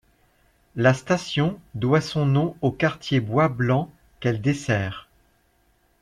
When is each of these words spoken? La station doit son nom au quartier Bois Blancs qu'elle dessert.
La 0.75 0.95
station 0.95 1.59
doit 1.75 2.01
son 2.01 2.25
nom 2.25 2.55
au 2.61 2.71
quartier 2.71 3.19
Bois 3.19 3.49
Blancs 3.49 3.87
qu'elle 4.19 4.41
dessert. 4.41 5.07